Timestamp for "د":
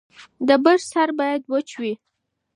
0.47-0.49